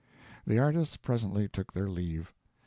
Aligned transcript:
The 0.47 0.57
artists 0.57 0.97
presently 0.97 1.47
took 1.47 1.73
their 1.73 1.87
leave. 1.87 2.33